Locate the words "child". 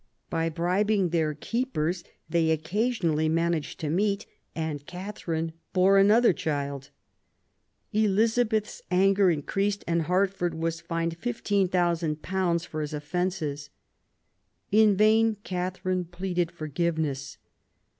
6.33-6.89